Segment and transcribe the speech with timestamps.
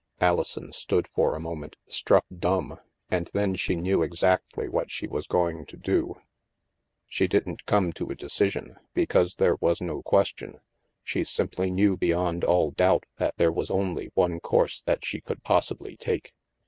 [0.19, 2.79] Alison stood for a moment, struck dumb,
[3.11, 6.15] and then she knew exactly what she was going to do.
[7.07, 10.59] She didn't come to a decision, because there was no question.
[11.03, 15.43] She simply knew beyond all doubt that there was only one course that she could
[15.43, 16.33] possibly take.